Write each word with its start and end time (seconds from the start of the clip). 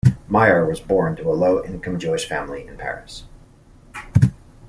Meyer 0.27 0.65
was 0.65 0.79
born 0.79 1.15
to 1.17 1.29
a 1.29 1.33
low 1.37 1.63
income 1.63 1.99
Jewish 1.99 2.27
family 2.27 2.65
in 2.65 2.75
Paris. 2.75 3.25